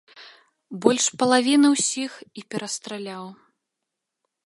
Больш 0.85 1.05
палавіны 1.23 1.67
ўсіх 1.75 2.11
і 2.43 2.47
перастраляў. 2.55 3.25